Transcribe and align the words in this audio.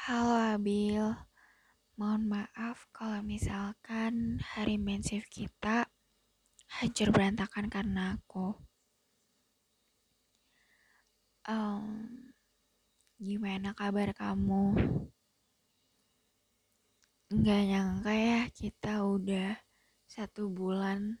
Halo 0.00 0.32
Abil, 0.56 1.12
mohon 2.00 2.24
maaf 2.24 2.88
kalau 2.88 3.20
misalkan 3.20 4.40
hari 4.40 4.80
mensif 4.80 5.28
kita 5.28 5.92
hancur 6.72 7.12
berantakan 7.12 7.68
karena 7.68 8.16
aku. 8.16 8.56
Um, 11.44 12.16
gimana 13.20 13.76
kabar 13.76 14.16
kamu? 14.16 14.72
Nggak 17.36 17.62
nyangka 17.68 18.14
ya 18.16 18.40
kita 18.56 19.04
udah 19.04 19.52
satu 20.08 20.48
bulan. 20.48 21.20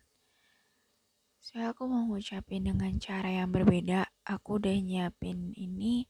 Saya 1.36 1.76
aku 1.76 1.84
mau 1.84 2.08
ngucapin 2.08 2.64
dengan 2.64 2.96
cara 2.96 3.28
yang 3.28 3.52
berbeda. 3.52 4.08
Aku 4.24 4.56
udah 4.56 4.72
nyiapin 4.72 5.52
ini 5.52 6.08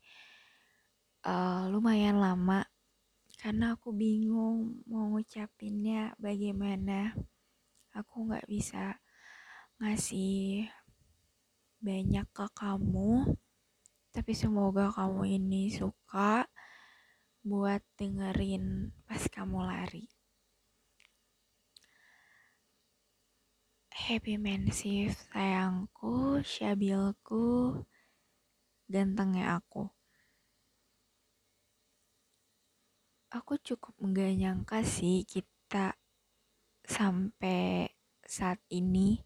uh, 1.25 1.68
lumayan 1.68 2.16
lama 2.16 2.64
karena 3.41 3.73
aku 3.73 3.93
bingung 3.96 4.84
mau 4.84 5.09
ngucapinnya 5.12 6.12
bagaimana. 6.20 7.16
Aku 7.91 8.29
nggak 8.29 8.46
bisa 8.46 9.01
ngasih 9.80 10.69
banyak 11.80 12.29
ke 12.30 12.46
kamu 12.52 13.34
tapi 14.12 14.34
semoga 14.34 14.93
kamu 14.93 15.41
ini 15.41 15.73
suka 15.73 16.45
buat 17.41 17.80
dengerin 17.96 18.93
pas 19.09 19.23
kamu 19.30 19.65
lari. 19.65 20.05
Happy 23.88 24.37
mensif 24.37 25.15
sayangku 25.30 26.43
syabilku 26.43 27.79
gantengnya 28.91 29.62
aku 29.62 29.87
aku 33.41 33.57
cukup 33.57 33.97
nggak 33.97 34.37
nyangka 34.37 34.85
sih 34.85 35.25
kita 35.25 35.97
sampai 36.85 37.88
saat 38.21 38.60
ini 38.69 39.16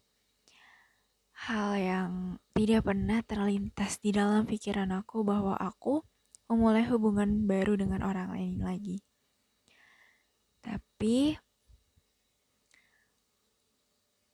hal 1.35 1.75
yang 1.75 2.11
tidak 2.55 2.87
pernah 2.87 3.19
terlintas 3.27 3.99
di 3.99 4.15
dalam 4.15 4.47
pikiran 4.47 4.95
aku 4.95 5.27
bahwa 5.27 5.59
aku 5.59 5.99
memulai 6.47 6.87
hubungan 6.87 7.43
baru 7.43 7.75
dengan 7.75 8.07
orang 8.07 8.31
lain 8.31 8.63
lagi. 8.63 9.03
Tapi 10.63 11.35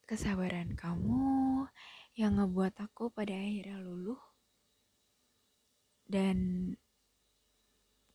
kesabaran 0.06 0.78
kamu 0.78 1.66
yang 2.14 2.38
ngebuat 2.38 2.78
aku 2.86 3.10
pada 3.10 3.34
akhirnya 3.34 3.82
luluh 3.82 4.22
dan 6.06 6.38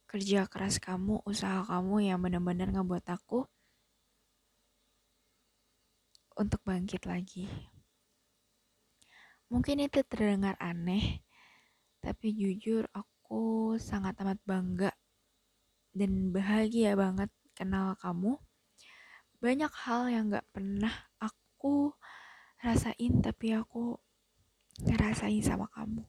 kerja 0.06 0.46
keras 0.46 0.78
kamu, 0.78 1.20
usaha 1.26 1.66
kamu 1.66 2.08
yang 2.10 2.18
benar-benar 2.22 2.70
ngebuat 2.70 3.06
aku 3.10 3.44
untuk 6.38 6.60
bangkit 6.62 7.04
lagi. 7.04 7.50
Mungkin 9.46 9.78
itu 9.78 10.02
terdengar 10.02 10.58
aneh, 10.58 11.22
tapi 12.02 12.34
jujur 12.34 12.86
aku 12.90 13.74
sangat 13.78 14.18
amat 14.22 14.38
bangga 14.42 14.90
dan 15.94 16.34
bahagia 16.34 16.98
banget 16.98 17.30
kenal 17.54 17.94
kamu. 18.02 18.36
Banyak 19.38 19.72
hal 19.86 20.10
yang 20.10 20.34
gak 20.34 20.48
pernah 20.50 20.92
aku 21.22 21.94
rasain, 22.60 23.22
tapi 23.22 23.54
aku 23.54 23.96
ngerasain 24.82 25.40
sama 25.40 25.70
kamu. 25.72 26.02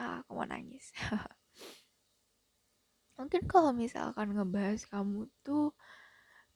Ah, 0.00 0.24
aku 0.24 0.40
mau 0.40 0.48
nangis. 0.48 0.92
mungkin 3.16 3.48
kalau 3.48 3.72
misalkan 3.72 4.36
ngebahas 4.36 4.84
kamu 4.92 5.28
tuh 5.40 5.72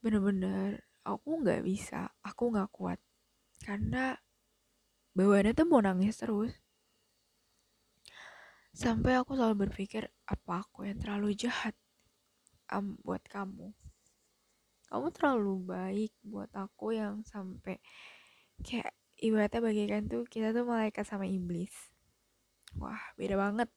bener-bener 0.04 0.84
aku 1.04 1.40
nggak 1.40 1.64
bisa 1.64 2.08
aku 2.20 2.52
nggak 2.52 2.70
kuat. 2.72 3.00
Karena 3.60 4.16
bawaannya 5.16 5.52
tuh 5.56 5.66
mau 5.68 5.80
nangis 5.80 6.20
terus. 6.20 6.52
Sampai 8.70 9.18
aku 9.18 9.34
selalu 9.34 9.68
berpikir 9.68 10.06
apa 10.30 10.62
aku 10.62 10.86
yang 10.86 10.96
terlalu 11.02 11.34
jahat 11.34 11.74
um, 12.70 12.96
buat 13.02 13.20
kamu? 13.26 13.74
Kamu 14.90 15.06
terlalu 15.14 15.54
baik 15.66 16.12
buat 16.22 16.50
aku 16.54 16.94
yang 16.94 17.22
sampai 17.26 17.78
kayak 18.62 18.94
ibaratnya 19.20 19.60
bagikan 19.60 20.02
tuh 20.08 20.24
kita 20.24 20.54
tuh 20.56 20.64
malaikat 20.64 21.04
sama 21.04 21.28
iblis. 21.28 21.72
Wah 22.78 23.00
beda 23.18 23.34
banget 23.34 23.68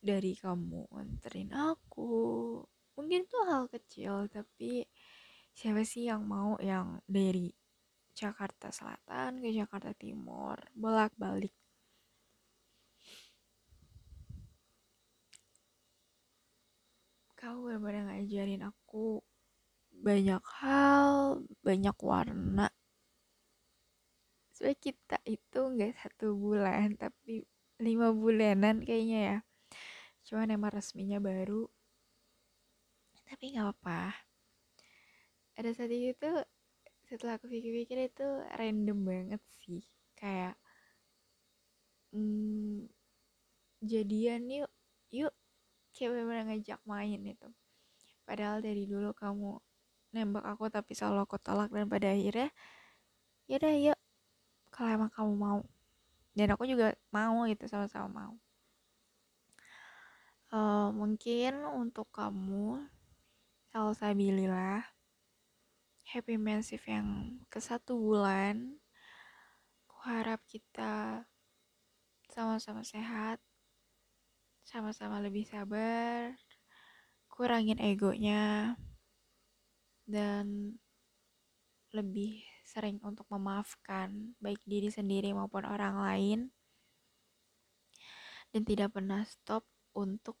dari 0.00 0.32
kamu 0.32 0.88
nganterin 0.88 1.52
aku. 1.52 2.12
Mungkin 2.96 3.28
tuh 3.28 3.44
hal 3.48 3.64
kecil 3.68 4.28
tapi 4.32 4.84
siapa 5.52 5.84
sih 5.84 6.08
yang 6.08 6.24
mau 6.24 6.56
yang 6.60 7.00
dari 7.04 7.52
Jakarta 8.16 8.72
Selatan 8.72 9.40
ke 9.44 9.48
Jakarta 9.52 9.92
Timur 9.96 10.56
bolak-balik? 10.72 11.52
Kau 17.36 17.64
benar-benar 17.64 18.04
ngajarin 18.20 18.68
aku 18.68 19.24
banyak 20.00 20.44
hal 20.60 21.40
banyak 21.64 21.96
warna. 22.04 22.68
Sebenarnya 24.52 24.76
kita 24.76 25.16
itu 25.24 25.60
nggak 25.72 25.92
satu 25.96 26.36
bulan 26.36 27.00
tapi 27.00 27.48
lima 27.80 28.12
bulanan 28.12 28.84
kayaknya 28.84 29.20
ya 29.24 29.38
cuman 30.26 30.48
emang 30.56 30.72
resminya 30.74 31.18
baru. 31.22 31.68
Tapi 33.28 33.44
nggak 33.54 33.68
apa 33.78 34.30
ada 35.60 35.76
saat 35.76 35.92
itu 35.92 36.30
setelah 37.04 37.36
aku 37.36 37.52
pikir-pikir 37.52 38.08
itu 38.08 38.26
random 38.56 38.98
banget 39.04 39.42
sih. 39.60 39.84
Kayak 40.16 40.56
hmm, 42.16 42.88
jadian 43.84 44.48
yuk 44.48 44.72
yuk 45.12 45.34
kayak 45.92 46.16
bener 46.16 46.48
ngajak 46.48 46.80
main 46.88 47.20
itu. 47.28 47.48
Padahal 48.24 48.64
dari 48.64 48.88
dulu 48.88 49.12
kamu 49.12 49.60
nembak 50.16 50.44
aku 50.48 50.72
tapi 50.72 50.96
selalu 50.96 51.28
aku 51.28 51.36
tolak 51.44 51.68
dan 51.68 51.86
pada 51.92 52.08
akhirnya 52.16 52.48
ya 53.46 53.60
udah 53.60 53.74
yuk 53.76 53.98
kalau 54.72 54.88
emang 54.96 55.10
kamu 55.12 55.32
mau. 55.36 55.60
Dan 56.32 56.56
aku 56.56 56.64
juga 56.64 56.96
mau 57.12 57.44
gitu 57.44 57.68
sama-sama 57.68 58.08
mau 58.08 58.34
uh, 60.54 60.88
mungkin 60.94 61.62
untuk 61.74 62.10
kamu 62.14 62.86
Alhamdulillah 63.70 64.82
happy 66.10 66.34
massive 66.34 66.82
yang 66.90 67.38
ke 67.46 67.62
satu 67.62 67.94
bulan 67.94 68.78
ku 69.86 69.96
harap 70.02 70.42
kita 70.50 71.22
sama-sama 72.30 72.82
sehat 72.82 73.38
sama-sama 74.66 75.22
lebih 75.22 75.46
sabar 75.46 76.34
kurangin 77.30 77.78
egonya 77.78 78.74
dan 80.10 80.74
lebih 81.90 82.42
sering 82.62 83.02
untuk 83.02 83.26
memaafkan 83.30 84.34
baik 84.38 84.62
diri 84.62 84.90
sendiri 84.90 85.34
maupun 85.34 85.66
orang 85.66 85.98
lain. 85.98 86.40
Dan 88.50 88.62
tidak 88.66 88.94
pernah 88.94 89.22
stop 89.26 89.66
untuk 89.94 90.38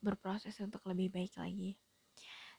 berproses 0.00 0.56
untuk 0.64 0.80
lebih 0.88 1.12
baik 1.12 1.36
lagi. 1.36 1.76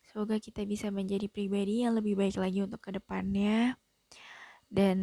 Semoga 0.06 0.38
kita 0.42 0.66
bisa 0.66 0.90
menjadi 0.90 1.30
pribadi 1.30 1.86
yang 1.86 1.98
lebih 1.98 2.18
baik 2.18 2.38
lagi 2.38 2.62
untuk 2.66 2.82
ke 2.82 2.92
depannya 2.98 3.78
dan 4.70 4.98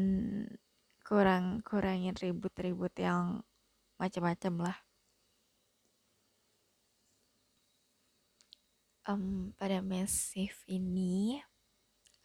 kurang 1.06 1.64
kurangin 1.64 2.14
ribut-ribut 2.18 2.92
yang 2.98 3.42
macam-macam 3.96 4.70
lah. 4.70 4.78
Um, 9.08 9.56
pada 9.56 9.80
mesif 9.80 10.60
ini 10.68 11.40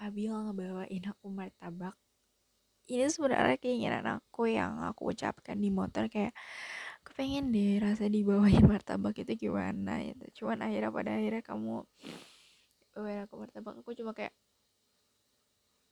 Abil 0.03 0.36
ngebawain 0.36 1.00
aku 1.07 1.31
martabak 1.31 1.95
ini 2.92 3.07
sebenarnya 3.07 3.56
keinginan 3.56 4.19
aku 4.19 4.51
yang 4.51 4.83
aku 4.83 5.15
ucapkan 5.15 5.56
di 5.56 5.71
motor 5.71 6.12
kayak 6.12 6.36
kepengen 7.13 7.54
deh 7.54 7.77
rasa 7.77 8.10
dibawain 8.10 8.65
martabak 8.65 9.13
itu 9.21 9.45
gimana 9.45 10.01
itu 10.01 10.42
cuman 10.42 10.65
akhirnya 10.65 10.89
pada 10.89 11.12
akhirnya 11.13 11.45
kamu 11.45 11.86
bawain 12.89 13.21
aku 13.21 13.33
martabak 13.38 13.74
aku 13.77 13.94
cuma 13.94 14.18
kayak 14.18 14.33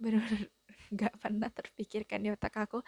bener-bener 0.01 0.49
gak 0.97 1.13
pernah 1.21 1.47
terpikirkan 1.53 2.25
di 2.25 2.33
otak 2.33 2.57
aku. 2.57 2.81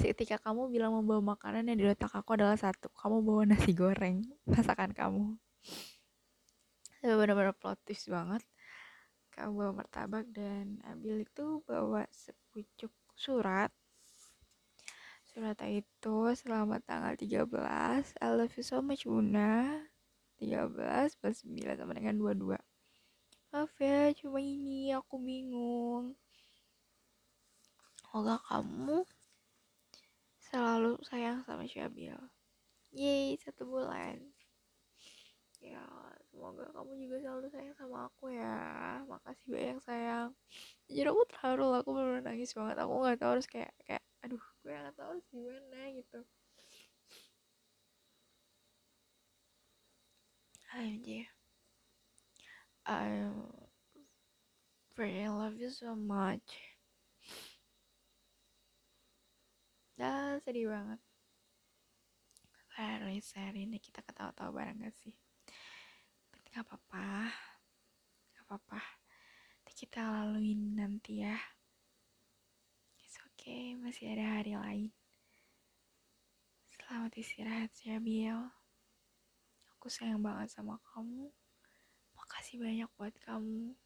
Ketika 0.00 0.40
kamu 0.40 0.72
bilang 0.72 0.96
membawa 0.96 1.36
makanan 1.36 1.68
yang 1.68 1.78
di 1.78 1.86
otak 1.92 2.16
aku 2.16 2.40
adalah 2.40 2.56
satu 2.56 2.88
kamu 2.90 3.20
bawa 3.20 3.42
nasi 3.44 3.76
goreng 3.76 4.24
masakan 4.48 4.96
kamu. 4.96 5.36
Itu 7.04 7.14
bener-bener 7.20 7.52
plot 7.52 7.78
twist 7.84 8.08
banget. 8.08 8.40
Kamu 9.36 9.50
bawa 9.54 9.84
martabak 9.84 10.24
dan 10.32 10.80
Abil 10.88 11.28
itu 11.28 11.60
bawa 11.68 12.08
sepucuk 12.08 12.90
surat 13.14 13.70
surat 15.34 15.58
itu 15.66 16.16
selamat 16.38 16.86
tanggal 16.86 17.18
13 17.18 17.50
I 18.22 18.28
love 18.30 18.54
you 18.54 18.62
so 18.62 18.78
much 18.78 19.02
Una 19.02 19.82
13 20.38 20.70
plus 21.18 21.42
9 21.42 21.74
sama 21.74 21.90
dengan 21.90 22.14
22 22.22 22.54
maaf 23.50 23.74
ya 23.82 24.14
cuma 24.14 24.38
ini 24.38 24.94
aku 24.94 25.18
bingung. 25.18 26.14
Semoga 27.98 28.38
kamu 28.46 29.02
selalu 30.38 31.02
sayang 31.02 31.42
sama 31.42 31.66
Syabil 31.66 32.14
Yeay, 32.94 33.34
satu 33.42 33.66
bulan. 33.66 34.22
Ya 35.58 35.82
semoga 36.30 36.70
kamu 36.70 36.94
juga 36.94 37.16
selalu 37.26 37.50
sayang 37.50 37.74
sama 37.74 38.06
aku 38.06 38.30
ya. 38.30 39.02
Makasih 39.10 39.50
banyak 39.50 39.78
sayang. 39.82 40.30
Jadi 40.86 41.10
aku 41.10 41.26
terharu 41.26 41.74
aku 41.74 41.90
bener 41.90 42.22
nangis 42.22 42.54
banget. 42.54 42.78
Aku 42.78 43.02
nggak 43.02 43.18
tahu 43.18 43.30
harus 43.34 43.50
kayak 43.50 43.74
kayak 43.82 44.03
gue 44.64 44.72
nggak 44.72 44.96
tahu 44.96 45.12
harus 45.12 45.26
gimana 45.28 45.92
gitu. 45.92 46.24
AMG 50.72 51.28
I 52.88 53.28
really 54.96 55.28
love 55.28 55.60
you 55.60 55.68
so 55.68 55.92
much. 55.92 56.56
Dah 60.00 60.40
sedih 60.40 60.72
banget. 60.72 61.00
Hari 62.74 63.20
hari 63.20 63.60
ini 63.68 63.78
kita 63.78 64.00
ketawa-tawa 64.02 64.50
bareng 64.50 64.82
gak 64.82 64.96
sih? 64.96 65.14
Tapi 66.34 66.46
gak 66.50 66.66
apa-apa. 66.66 67.30
Gak 68.34 68.44
apa-apa. 68.48 68.80
Kita 69.74 70.02
laluin 70.06 70.74
nanti 70.74 71.22
ya 71.22 71.38
okay, 73.44 73.76
masih 73.76 74.08
ada 74.08 74.40
hari 74.40 74.56
lain. 74.56 74.88
Selamat 76.72 77.12
istirahat 77.12 77.68
ya 77.84 78.00
Biel. 78.00 78.40
Aku 79.76 79.92
sayang 79.92 80.24
banget 80.24 80.48
sama 80.48 80.80
kamu. 80.80 81.28
Makasih 82.16 82.56
banyak 82.56 82.88
buat 82.96 83.12
kamu. 83.20 83.76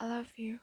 I 0.00 0.02
love 0.08 0.32
you 0.40 0.56